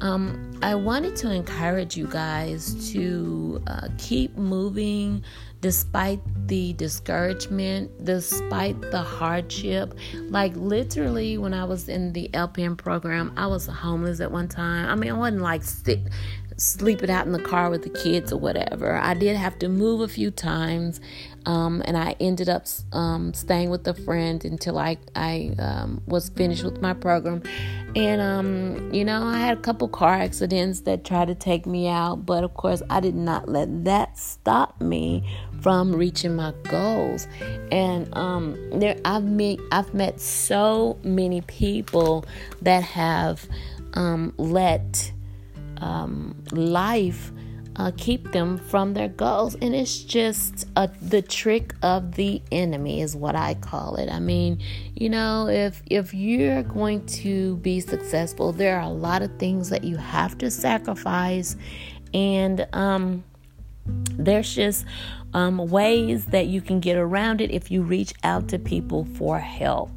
um, 0.00 0.58
I 0.62 0.74
wanted 0.74 1.16
to 1.16 1.30
encourage 1.30 1.96
you 1.96 2.06
guys 2.06 2.92
to 2.92 3.62
uh, 3.66 3.88
keep 3.98 4.36
moving 4.36 5.24
despite 5.62 6.20
the 6.48 6.74
discouragement, 6.74 8.04
despite 8.04 8.80
the 8.80 9.00
hardship. 9.00 9.94
Like, 10.28 10.54
literally, 10.54 11.38
when 11.38 11.54
I 11.54 11.64
was 11.64 11.88
in 11.88 12.12
the 12.12 12.28
LPN 12.34 12.76
program, 12.76 13.32
I 13.36 13.46
was 13.46 13.66
homeless 13.66 14.20
at 14.20 14.30
one 14.30 14.48
time. 14.48 14.88
I 14.88 14.94
mean, 14.94 15.10
I 15.10 15.14
wasn't 15.14 15.40
like 15.42 15.62
sick, 15.62 16.00
sleeping 16.58 17.10
out 17.10 17.26
in 17.26 17.32
the 17.32 17.42
car 17.42 17.70
with 17.70 17.82
the 17.82 17.90
kids 17.90 18.32
or 18.32 18.38
whatever. 18.38 18.96
I 18.96 19.14
did 19.14 19.36
have 19.36 19.58
to 19.60 19.68
move 19.68 20.02
a 20.02 20.08
few 20.08 20.30
times, 20.30 21.00
um, 21.46 21.80
and 21.84 21.96
I 21.96 22.16
ended 22.20 22.48
up 22.48 22.66
um, 22.92 23.32
staying 23.32 23.70
with 23.70 23.86
a 23.86 23.94
friend 23.94 24.44
until 24.44 24.78
I 24.78 24.98
I 25.14 25.54
um, 25.58 26.02
was 26.06 26.28
finished 26.30 26.64
with 26.64 26.82
my 26.82 26.92
program. 26.92 27.42
And 27.94 28.20
um, 28.20 28.92
you 28.92 29.04
know, 29.04 29.22
I 29.22 29.38
had 29.38 29.56
a 29.56 29.60
couple 29.60 29.88
car 29.88 30.12
accidents 30.12 30.80
that 30.80 31.04
tried 31.04 31.28
to 31.28 31.34
take 31.34 31.64
me 31.64 31.88
out, 31.88 32.26
but 32.26 32.44
of 32.44 32.52
course, 32.54 32.82
I 32.90 33.00
did 33.00 33.14
not 33.14 33.48
let 33.48 33.84
that 33.84 34.18
stop 34.18 34.80
me 34.80 35.24
from 35.62 35.94
reaching 35.94 36.36
my 36.36 36.52
goals. 36.64 37.26
And 37.70 38.14
um, 38.16 38.56
there, 38.78 38.98
I've 39.04 39.24
met 39.24 39.58
I've 39.72 39.94
met 39.94 40.20
so 40.20 40.98
many 41.04 41.40
people 41.42 42.26
that 42.62 42.82
have 42.82 43.46
um, 43.94 44.34
let 44.36 45.12
life 46.52 47.32
uh, 47.76 47.92
keep 47.96 48.32
them 48.32 48.58
from 48.58 48.94
their 48.94 49.08
goals. 49.08 49.54
And 49.56 49.74
it's 49.74 49.98
just 49.98 50.66
a, 50.76 50.90
the 51.00 51.22
trick 51.22 51.74
of 51.82 52.14
the 52.16 52.42
enemy, 52.50 53.02
is 53.02 53.14
what 53.14 53.36
I 53.36 53.54
call 53.54 53.96
it. 53.96 54.10
I 54.10 54.18
mean, 54.18 54.60
you 54.94 55.08
know, 55.08 55.48
if 55.48 55.82
if 55.86 56.12
you're 56.12 56.62
going 56.62 57.06
to 57.06 57.56
be 57.56 57.80
successful, 57.80 58.52
there 58.52 58.76
are 58.76 58.82
a 58.82 58.88
lot 58.88 59.22
of 59.22 59.38
things 59.38 59.68
that 59.70 59.84
you 59.84 59.96
have 59.96 60.38
to 60.38 60.50
sacrifice, 60.50 61.56
and 62.14 62.66
um, 62.72 63.24
there's 63.86 64.54
just 64.54 64.84
um, 65.34 65.58
ways 65.68 66.26
that 66.26 66.46
you 66.46 66.60
can 66.60 66.80
get 66.80 66.96
around 66.96 67.40
it 67.40 67.50
if 67.50 67.70
you 67.70 67.82
reach 67.82 68.14
out 68.24 68.48
to 68.48 68.58
people 68.58 69.04
for 69.16 69.38
help. 69.38 69.90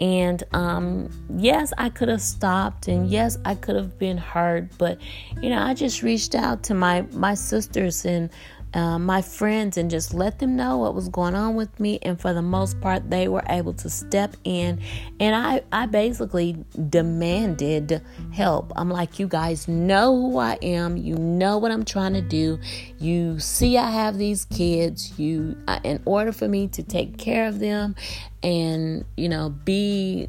And 0.00 0.42
um, 0.52 1.10
yes, 1.36 1.74
I 1.76 1.90
could 1.90 2.08
have 2.08 2.22
stopped, 2.22 2.88
and 2.88 3.10
yes, 3.10 3.36
I 3.44 3.54
could 3.54 3.76
have 3.76 3.98
been 3.98 4.16
hurt, 4.16 4.68
but 4.78 4.98
you 5.42 5.50
know, 5.50 5.60
I 5.60 5.74
just 5.74 6.02
reached 6.02 6.34
out 6.34 6.62
to 6.64 6.74
my 6.74 7.02
my 7.12 7.34
sisters 7.34 8.06
and 8.06 8.30
uh, 8.72 8.98
my 8.98 9.20
friends 9.20 9.76
and 9.76 9.90
just 9.90 10.14
let 10.14 10.38
them 10.38 10.56
know 10.56 10.78
what 10.78 10.94
was 10.94 11.08
going 11.08 11.34
on 11.34 11.54
with 11.54 11.80
me. 11.80 11.98
And 12.02 12.20
for 12.20 12.32
the 12.32 12.42
most 12.42 12.80
part, 12.80 13.10
they 13.10 13.28
were 13.28 13.42
able 13.48 13.72
to 13.74 13.90
step 13.90 14.36
in. 14.44 14.80
And 15.18 15.34
I, 15.34 15.62
I 15.72 15.86
basically 15.86 16.64
demanded 16.88 18.02
help. 18.32 18.72
I'm 18.76 18.90
like, 18.90 19.18
you 19.18 19.26
guys 19.26 19.66
know 19.66 20.14
who 20.14 20.38
I 20.38 20.58
am. 20.62 20.96
You 20.96 21.16
know 21.16 21.58
what 21.58 21.72
I'm 21.72 21.84
trying 21.84 22.14
to 22.14 22.22
do. 22.22 22.58
You 22.98 23.40
see, 23.40 23.76
I 23.76 23.90
have 23.90 24.18
these 24.18 24.44
kids. 24.44 25.18
You, 25.18 25.56
uh, 25.66 25.80
in 25.82 26.00
order 26.04 26.32
for 26.32 26.48
me 26.48 26.68
to 26.68 26.82
take 26.82 27.18
care 27.18 27.48
of 27.48 27.58
them 27.58 27.96
and, 28.42 29.04
you 29.16 29.28
know, 29.28 29.50
be 29.50 30.28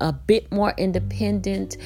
a 0.00 0.12
bit 0.12 0.50
more 0.50 0.74
independent. 0.78 1.76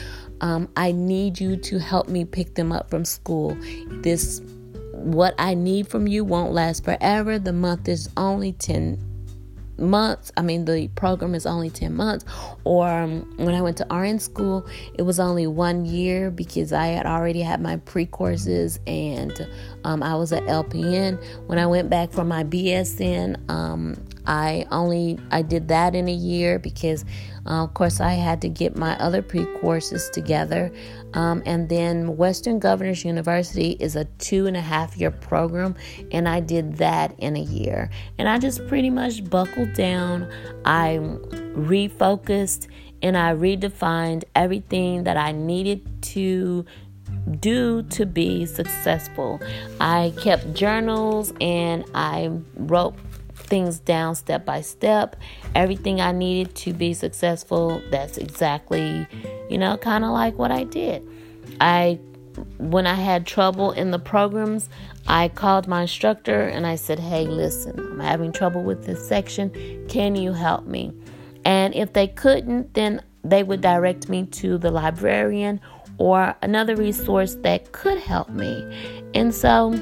Um, 0.40 0.68
I 0.76 0.92
need 0.92 1.40
you 1.40 1.56
to 1.56 1.78
help 1.78 2.08
me 2.08 2.24
pick 2.24 2.54
them 2.54 2.70
up 2.70 2.90
from 2.90 3.04
school. 3.04 3.56
This 4.02 4.40
what 4.96 5.34
I 5.38 5.54
need 5.54 5.88
from 5.88 6.06
you 6.06 6.24
won't 6.24 6.52
last 6.52 6.84
forever. 6.84 7.38
The 7.38 7.52
month 7.52 7.88
is 7.88 8.08
only 8.16 8.52
10 8.52 9.16
months. 9.78 10.32
I 10.36 10.42
mean, 10.42 10.64
the 10.64 10.88
program 10.88 11.34
is 11.34 11.46
only 11.46 11.70
10 11.70 11.94
months. 11.94 12.24
Or 12.64 12.88
um, 12.88 13.30
when 13.36 13.54
I 13.54 13.62
went 13.62 13.76
to 13.78 13.86
RN 13.94 14.18
school, 14.18 14.66
it 14.94 15.02
was 15.02 15.20
only 15.20 15.46
one 15.46 15.84
year 15.84 16.30
because 16.30 16.72
I 16.72 16.86
had 16.86 17.06
already 17.06 17.42
had 17.42 17.60
my 17.60 17.76
pre 17.76 18.06
courses 18.06 18.78
and 18.86 19.48
um, 19.84 20.02
I 20.02 20.14
was 20.14 20.32
at 20.32 20.42
LPN. 20.44 21.22
When 21.46 21.58
I 21.58 21.66
went 21.66 21.90
back 21.90 22.10
for 22.10 22.24
my 22.24 22.44
BSN, 22.44 23.50
um, 23.50 23.96
I 24.26 24.66
only 24.70 25.18
I 25.30 25.42
did 25.42 25.68
that 25.68 25.94
in 25.94 26.08
a 26.08 26.14
year 26.14 26.58
because, 26.58 27.04
uh, 27.46 27.64
of 27.64 27.74
course, 27.74 28.00
I 28.00 28.14
had 28.14 28.42
to 28.42 28.48
get 28.48 28.76
my 28.76 28.96
other 28.98 29.22
pre 29.22 29.44
courses 29.60 30.10
together. 30.10 30.72
Um, 31.16 31.42
and 31.46 31.68
then 31.68 32.16
Western 32.16 32.58
Governors 32.58 33.04
University 33.04 33.70
is 33.80 33.96
a 33.96 34.04
two 34.18 34.46
and 34.46 34.56
a 34.56 34.60
half 34.60 34.96
year 34.98 35.10
program, 35.10 35.74
and 36.12 36.28
I 36.28 36.40
did 36.40 36.76
that 36.76 37.18
in 37.18 37.36
a 37.36 37.40
year. 37.40 37.90
And 38.18 38.28
I 38.28 38.38
just 38.38 38.66
pretty 38.68 38.90
much 38.90 39.28
buckled 39.28 39.72
down. 39.72 40.30
I 40.64 40.98
refocused 41.56 42.68
and 43.02 43.16
I 43.16 43.32
redefined 43.34 44.24
everything 44.34 45.04
that 45.04 45.16
I 45.16 45.32
needed 45.32 46.02
to 46.02 46.64
do 47.40 47.82
to 47.82 48.06
be 48.06 48.46
successful. 48.46 49.40
I 49.80 50.12
kept 50.20 50.54
journals 50.54 51.32
and 51.40 51.84
I 51.94 52.30
wrote 52.56 52.94
things 53.46 53.78
down 53.78 54.14
step 54.14 54.44
by 54.44 54.60
step. 54.60 55.16
Everything 55.54 56.00
I 56.00 56.12
needed 56.12 56.54
to 56.56 56.72
be 56.72 56.94
successful, 56.94 57.82
that's 57.90 58.18
exactly, 58.18 59.06
you 59.48 59.58
know, 59.58 59.76
kind 59.76 60.04
of 60.04 60.10
like 60.10 60.38
what 60.38 60.50
I 60.50 60.64
did. 60.64 61.06
I 61.60 61.98
when 62.58 62.86
I 62.86 62.94
had 62.94 63.26
trouble 63.26 63.72
in 63.72 63.92
the 63.92 63.98
programs, 63.98 64.68
I 65.06 65.28
called 65.28 65.66
my 65.66 65.82
instructor 65.82 66.42
and 66.42 66.66
I 66.66 66.76
said, 66.76 66.98
"Hey, 66.98 67.26
listen, 67.26 67.78
I'm 67.78 68.00
having 68.00 68.32
trouble 68.32 68.62
with 68.62 68.84
this 68.84 69.06
section. 69.06 69.50
Can 69.88 70.16
you 70.16 70.32
help 70.32 70.66
me?" 70.66 70.92
And 71.44 71.74
if 71.74 71.92
they 71.92 72.08
couldn't, 72.08 72.74
then 72.74 73.00
they 73.24 73.42
would 73.42 73.60
direct 73.60 74.08
me 74.08 74.26
to 74.26 74.58
the 74.58 74.70
librarian 74.70 75.60
or 75.98 76.34
another 76.42 76.76
resource 76.76 77.36
that 77.36 77.72
could 77.72 77.98
help 77.98 78.28
me. 78.28 79.00
And 79.14 79.34
so 79.34 79.72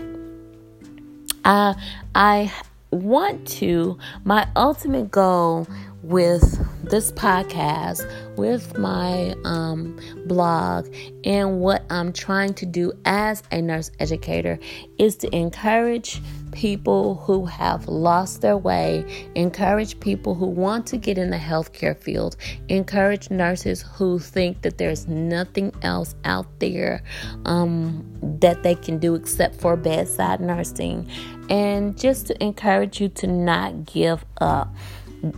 uh, 1.45 1.75
I 2.15 2.53
want 2.95 3.47
to, 3.59 3.99
my 4.25 4.49
ultimate 4.57 5.11
goal 5.11 5.67
with 6.03 6.43
this 6.91 7.13
podcast, 7.13 8.07
with 8.37 8.77
my 8.77 9.35
um, 9.45 9.99
blog, 10.27 10.95
and 11.25 11.61
what 11.61 11.85
I'm 11.91 12.13
trying 12.13 12.55
to 12.55 12.67
do 12.67 12.93
as 13.05 13.43
a 13.51 13.63
nurse 13.63 13.91
educator 13.99 14.59
is 14.99 15.17
to 15.17 15.35
encourage 15.35 16.21
people 16.55 17.17
who 17.17 17.45
have 17.45 17.89
lost 17.89 18.41
their 18.41 18.57
way, 18.57 19.05
encourage 19.35 19.99
people 19.99 20.35
who 20.35 20.47
want 20.47 20.87
to 20.87 20.97
get 20.97 21.19
in 21.19 21.31
the 21.31 21.37
healthcare 21.37 21.97
field, 21.97 22.37
encourage 22.69 23.29
nurses 23.29 23.83
who 23.83 24.19
think 24.19 24.63
that 24.63 24.79
there's 24.79 25.09
nothing 25.09 25.73
else 25.83 26.15
out 26.25 26.47
there 26.61 27.03
um, 27.45 28.07
that 28.41 28.63
they 28.63 28.77
can 28.77 28.99
do 28.99 29.17
except 29.17 29.61
for 29.61 29.77
bedside 29.77 30.41
nursing, 30.41 31.11
and 31.51 31.99
just 31.99 32.29
to 32.29 32.43
encourage 32.43 33.01
you 33.01 33.09
to 33.09 33.27
not 33.27 33.85
give 33.85 34.25
up. 34.41 34.75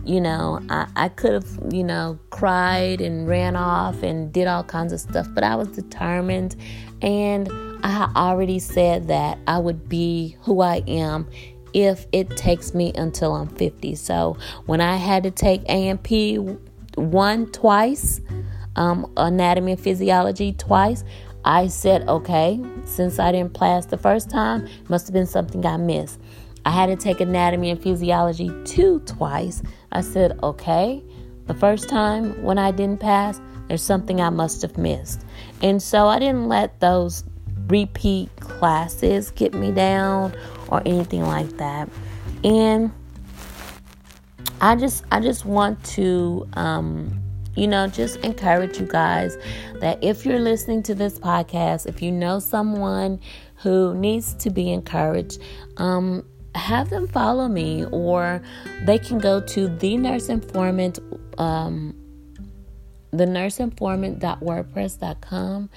You 0.05 0.21
know, 0.21 0.59
I, 0.69 0.87
I 0.95 1.09
could 1.09 1.31
have, 1.31 1.47
you 1.71 1.83
know, 1.83 2.19
cried 2.29 2.99
and 3.01 3.27
ran 3.27 3.55
off 3.55 4.03
and 4.03 4.31
did 4.33 4.45
all 4.45 4.63
kinds 4.63 4.93
of 4.93 4.99
stuff, 4.99 5.27
but 5.33 5.43
I 5.43 5.55
was 5.55 5.69
determined. 5.69 6.57
And 7.01 7.47
I 7.83 8.11
already 8.15 8.59
said 8.59 9.07
that 9.07 9.39
I 9.47 9.59
would 9.59 9.87
be 9.87 10.37
who 10.41 10.61
I 10.61 10.83
am 10.87 11.27
if 11.73 12.07
it 12.11 12.35
takes 12.37 12.73
me 12.73 12.91
until 12.95 13.35
I'm 13.35 13.47
50. 13.47 13.95
So 13.95 14.37
when 14.65 14.81
I 14.81 14.95
had 14.95 15.23
to 15.23 15.31
take 15.31 15.61
A&P 15.67 16.37
one 16.95 17.51
twice, 17.51 18.21
um, 18.75 19.11
anatomy 19.17 19.73
and 19.73 19.81
physiology 19.81 20.53
twice, 20.53 21.03
I 21.45 21.67
said, 21.67 22.07
okay, 22.09 22.59
since 22.85 23.19
I 23.19 23.31
didn't 23.31 23.53
pass 23.53 23.85
the 23.85 23.97
first 23.97 24.29
time, 24.29 24.67
must 24.89 25.07
have 25.07 25.13
been 25.13 25.27
something 25.27 25.65
I 25.65 25.77
missed. 25.77 26.19
I 26.65 26.71
had 26.71 26.87
to 26.87 26.95
take 26.95 27.21
anatomy 27.21 27.69
and 27.69 27.81
physiology 27.81 28.51
two 28.65 28.99
twice. 29.05 29.63
I 29.91 30.01
said, 30.01 30.37
okay, 30.43 31.01
the 31.45 31.53
first 31.53 31.87
time 31.87 32.43
when 32.43 32.57
I 32.57 32.71
didn't 32.71 32.99
pass, 32.99 33.39
there's 33.67 33.81
something 33.81 34.19
I 34.19 34.29
must 34.29 34.61
have 34.61 34.77
missed. 34.77 35.25
And 35.61 35.81
so 35.81 36.07
I 36.07 36.19
didn't 36.19 36.47
let 36.47 36.79
those 36.79 37.23
repeat 37.67 38.29
classes 38.39 39.31
get 39.31 39.53
me 39.53 39.71
down 39.71 40.35
or 40.69 40.81
anything 40.85 41.23
like 41.23 41.57
that. 41.57 41.89
And 42.43 42.91
I 44.61 44.75
just 44.75 45.03
I 45.11 45.19
just 45.19 45.45
want 45.45 45.83
to 45.85 46.47
um 46.53 47.23
you 47.57 47.67
know, 47.67 47.87
just 47.87 48.17
encourage 48.17 48.79
you 48.79 48.85
guys 48.85 49.35
that 49.79 50.01
if 50.03 50.25
you're 50.25 50.39
listening 50.39 50.83
to 50.83 50.93
this 50.93 51.17
podcast, 51.17 51.87
if 51.87 52.03
you 52.03 52.11
know 52.11 52.37
someone 52.37 53.19
who 53.55 53.95
needs 53.95 54.35
to 54.35 54.51
be 54.51 54.71
encouraged, 54.71 55.41
um, 55.77 56.23
have 56.53 56.91
them 56.91 57.07
follow 57.07 57.47
me 57.47 57.85
or 57.85 58.41
they 58.85 58.99
can 58.99 59.17
go 59.17 59.41
to 59.41 59.67
the 59.77 59.97
nurse 59.97 60.29
informant 60.29 60.99
um, 61.39 61.95
the 63.11 63.25
nurseinformant.wordpress.com 63.25 65.69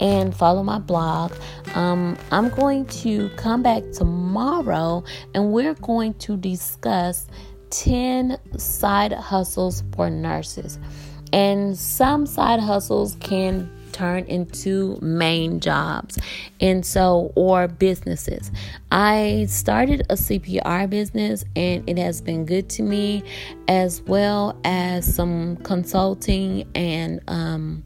and 0.00 0.34
follow 0.34 0.62
my 0.62 0.78
blog. 0.78 1.32
Um, 1.74 2.16
I'm 2.30 2.48
going 2.50 2.86
to 2.86 3.28
come 3.30 3.62
back 3.62 3.82
tomorrow 3.92 5.02
and 5.34 5.52
we're 5.52 5.74
going 5.74 6.14
to 6.14 6.36
discuss 6.36 7.26
10 7.70 8.38
side 8.58 9.12
hustles 9.12 9.82
for 9.94 10.08
nurses. 10.10 10.78
And 11.32 11.76
some 11.76 12.26
side 12.26 12.60
hustles 12.60 13.16
can 13.20 13.70
turn 13.98 14.24
into 14.24 14.96
main 15.02 15.58
jobs. 15.58 16.18
And 16.60 16.86
so 16.86 17.32
or 17.34 17.66
businesses. 17.66 18.52
I 18.92 19.46
started 19.48 20.02
a 20.08 20.14
cpr 20.14 20.88
business 20.88 21.44
and 21.56 21.88
it 21.88 21.98
has 21.98 22.20
been 22.20 22.44
good 22.44 22.68
to 22.70 22.82
me 22.82 23.24
as 23.66 24.00
well 24.02 24.58
as 24.64 25.12
some 25.12 25.56
consulting 25.58 26.66
and 26.74 27.20
um, 27.28 27.84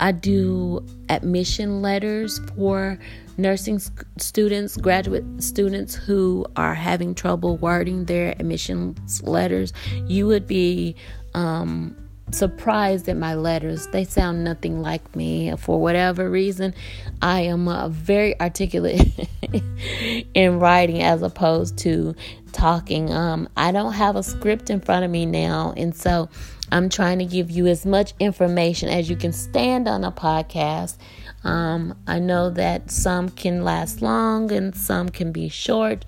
i 0.00 0.10
do 0.12 0.84
admission 1.08 1.80
letters 1.80 2.40
for 2.56 2.98
nursing 3.38 3.80
students, 4.18 4.76
graduate 4.76 5.24
students 5.38 5.94
who 5.94 6.46
are 6.56 6.74
having 6.74 7.14
trouble 7.14 7.56
wording 7.58 8.06
their 8.06 8.30
admissions 8.32 9.22
letters, 9.22 9.72
you 10.06 10.26
would 10.26 10.46
be 10.46 10.96
um, 11.34 11.94
surprised 12.30 13.08
at 13.08 13.16
my 13.16 13.34
letters. 13.34 13.86
They 13.88 14.04
sound 14.04 14.44
nothing 14.44 14.82
like 14.82 15.14
me. 15.14 15.54
For 15.56 15.80
whatever 15.80 16.28
reason, 16.30 16.74
I 17.22 17.42
am 17.42 17.92
very 17.92 18.38
articulate 18.40 19.28
in 20.34 20.58
writing 20.58 21.02
as 21.02 21.22
opposed 21.22 21.78
to 21.78 22.14
talking. 22.52 23.12
Um, 23.12 23.48
I 23.56 23.72
don't 23.72 23.92
have 23.92 24.16
a 24.16 24.22
script 24.22 24.70
in 24.70 24.80
front 24.80 25.04
of 25.04 25.10
me 25.10 25.26
now, 25.26 25.74
and 25.76 25.94
so 25.94 26.28
I'm 26.72 26.88
trying 26.88 27.18
to 27.20 27.24
give 27.24 27.50
you 27.50 27.66
as 27.66 27.86
much 27.86 28.12
information 28.18 28.88
as 28.88 29.08
you 29.08 29.16
can 29.16 29.32
stand 29.32 29.86
on 29.86 30.04
a 30.04 30.10
podcast. 30.10 30.96
Um, 31.44 31.96
I 32.08 32.18
know 32.18 32.50
that 32.50 32.90
some 32.90 33.28
can 33.28 33.62
last 33.62 34.02
long 34.02 34.50
and 34.50 34.74
some 34.74 35.10
can 35.10 35.30
be 35.30 35.48
short, 35.48 36.04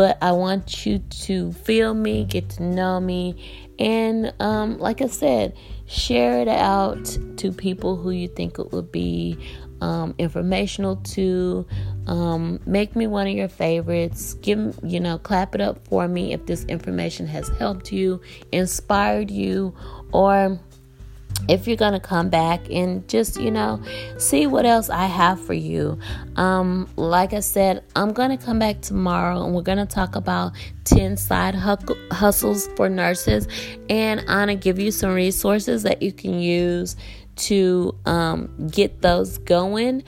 but 0.00 0.16
I 0.22 0.32
want 0.32 0.86
you 0.86 1.00
to 1.26 1.52
feel 1.52 1.92
me, 1.92 2.24
get 2.24 2.48
to 2.52 2.62
know 2.62 2.98
me, 3.00 3.68
and 3.78 4.32
um, 4.40 4.78
like 4.78 5.02
I 5.02 5.08
said, 5.08 5.54
share 5.84 6.40
it 6.40 6.48
out 6.48 7.18
to 7.36 7.52
people 7.52 7.96
who 7.96 8.08
you 8.08 8.26
think 8.26 8.58
it 8.58 8.72
would 8.72 8.90
be 8.90 9.36
um, 9.82 10.14
informational 10.16 10.96
to. 10.96 11.66
Um, 12.06 12.60
make 12.64 12.96
me 12.96 13.06
one 13.06 13.26
of 13.26 13.34
your 13.34 13.50
favorites. 13.50 14.32
Give 14.40 14.74
you 14.82 15.00
know, 15.00 15.18
clap 15.18 15.54
it 15.54 15.60
up 15.60 15.86
for 15.86 16.08
me 16.08 16.32
if 16.32 16.46
this 16.46 16.64
information 16.64 17.26
has 17.26 17.50
helped 17.58 17.92
you, 17.92 18.22
inspired 18.52 19.30
you, 19.30 19.74
or 20.14 20.58
if 21.48 21.66
you're 21.66 21.76
gonna 21.76 22.00
come 22.00 22.28
back 22.28 22.60
and 22.70 23.06
just 23.08 23.40
you 23.40 23.50
know 23.50 23.82
see 24.18 24.46
what 24.46 24.64
else 24.66 24.90
i 24.90 25.06
have 25.06 25.40
for 25.40 25.54
you. 25.54 25.98
Um 26.36 26.88
like 26.96 27.32
i 27.32 27.40
said 27.40 27.84
i'm 27.96 28.12
gonna 28.12 28.38
come 28.38 28.58
back 28.58 28.80
tomorrow 28.80 29.44
and 29.44 29.54
we're 29.54 29.62
gonna 29.62 29.86
talk 29.86 30.16
about 30.16 30.52
10 30.84 31.16
side 31.16 31.54
hustles 31.54 32.68
for 32.76 32.88
nurses 32.88 33.46
and 33.88 34.20
i'm 34.20 34.26
gonna 34.26 34.54
give 34.54 34.78
you 34.78 34.90
some 34.90 35.12
resources 35.12 35.82
that 35.82 36.02
you 36.02 36.12
can 36.12 36.40
use 36.40 36.96
to 37.40 37.94
um, 38.06 38.68
get 38.70 39.02
those 39.02 39.38
going 39.38 40.02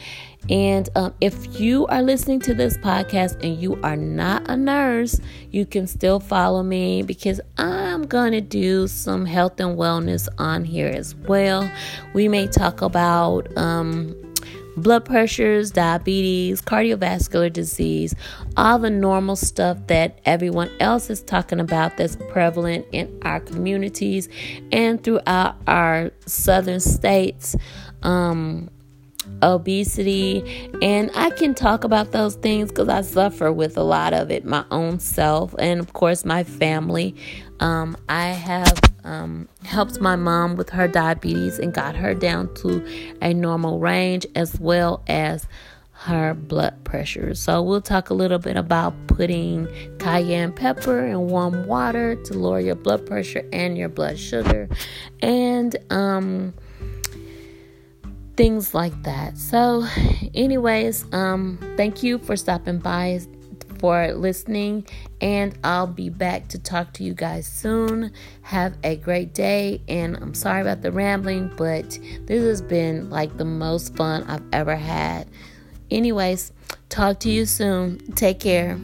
and 0.50 0.88
um, 0.96 1.14
if 1.20 1.60
you 1.60 1.86
are 1.86 2.02
listening 2.02 2.40
to 2.40 2.54
this 2.54 2.76
podcast 2.78 3.42
and 3.44 3.60
you 3.60 3.80
are 3.82 3.96
not 3.96 4.48
a 4.50 4.56
nurse, 4.56 5.20
you 5.50 5.64
can 5.64 5.86
still 5.86 6.18
follow 6.18 6.62
me 6.62 7.02
because 7.02 7.40
I'm 7.58 8.02
going 8.02 8.32
to 8.32 8.40
do 8.40 8.88
some 8.88 9.24
health 9.24 9.60
and 9.60 9.78
wellness 9.78 10.28
on 10.38 10.64
here 10.64 10.88
as 10.88 11.14
well. 11.14 11.70
We 12.12 12.26
may 12.26 12.48
talk 12.48 12.82
about 12.82 13.56
um, 13.56 14.31
blood 14.76 15.04
pressures, 15.04 15.70
diabetes, 15.70 16.60
cardiovascular 16.60 17.52
disease, 17.52 18.14
all 18.56 18.78
the 18.78 18.90
normal 18.90 19.36
stuff 19.36 19.78
that 19.88 20.20
everyone 20.24 20.70
else 20.80 21.10
is 21.10 21.22
talking 21.22 21.60
about 21.60 21.96
that's 21.96 22.16
prevalent 22.30 22.86
in 22.92 23.18
our 23.22 23.40
communities 23.40 24.28
and 24.70 25.02
throughout 25.02 25.56
our 25.66 26.10
southern 26.26 26.80
states. 26.80 27.56
Um, 28.02 28.70
obesity, 29.42 30.70
and 30.82 31.10
I 31.14 31.30
can 31.30 31.54
talk 31.54 31.84
about 31.84 32.12
those 32.12 32.36
things 32.36 32.70
because 32.70 32.88
I 32.88 33.02
suffer 33.02 33.52
with 33.52 33.76
a 33.76 33.82
lot 33.82 34.12
of 34.12 34.30
it 34.30 34.44
my 34.44 34.64
own 34.70 34.98
self, 34.98 35.54
and 35.58 35.80
of 35.80 35.92
course, 35.92 36.24
my 36.24 36.44
family. 36.44 37.14
Um, 37.60 37.96
I 38.08 38.28
have 38.28 38.80
um, 39.04 39.48
helped 39.64 40.00
my 40.00 40.16
mom 40.16 40.56
with 40.56 40.70
her 40.70 40.88
diabetes 40.88 41.58
and 41.58 41.72
got 41.72 41.94
her 41.94 42.14
down 42.14 42.52
to 42.56 42.84
a 43.20 43.32
normal 43.32 43.78
range 43.78 44.26
as 44.34 44.58
well 44.58 45.02
as 45.06 45.46
her 45.92 46.34
blood 46.34 46.82
pressure. 46.82 47.34
So, 47.34 47.62
we'll 47.62 47.80
talk 47.80 48.10
a 48.10 48.14
little 48.14 48.38
bit 48.40 48.56
about 48.56 48.94
putting 49.06 49.68
cayenne 49.98 50.52
pepper 50.52 51.06
in 51.06 51.28
warm 51.28 51.66
water 51.66 52.16
to 52.16 52.34
lower 52.34 52.58
your 52.60 52.74
blood 52.74 53.06
pressure 53.06 53.48
and 53.52 53.78
your 53.78 53.88
blood 53.88 54.18
sugar. 54.18 54.68
And, 55.20 55.76
um, 55.90 56.54
things 58.42 58.74
like 58.74 59.04
that. 59.04 59.38
So, 59.38 59.86
anyways, 60.34 61.06
um, 61.12 61.60
thank 61.76 62.02
you 62.02 62.18
for 62.18 62.34
stopping 62.34 62.78
by, 62.80 63.20
for 63.78 64.12
listening, 64.14 64.84
and 65.20 65.56
I'll 65.62 65.86
be 65.86 66.08
back 66.08 66.48
to 66.48 66.58
talk 66.58 66.92
to 66.94 67.04
you 67.04 67.14
guys 67.14 67.46
soon. 67.46 68.10
Have 68.40 68.76
a 68.82 68.96
great 68.96 69.32
day, 69.32 69.80
and 69.86 70.16
I'm 70.16 70.34
sorry 70.34 70.60
about 70.60 70.82
the 70.82 70.90
rambling, 70.90 71.52
but 71.56 71.96
this 72.26 72.42
has 72.42 72.60
been 72.60 73.10
like 73.10 73.36
the 73.36 73.44
most 73.44 73.94
fun 73.94 74.24
I've 74.24 74.42
ever 74.52 74.74
had. 74.74 75.28
Anyways, 75.92 76.50
talk 76.88 77.20
to 77.20 77.30
you 77.30 77.46
soon. 77.46 77.98
Take 78.16 78.40
care. 78.40 78.76